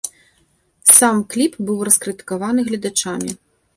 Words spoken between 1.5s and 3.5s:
быў раскрытыкаваны гледачамі.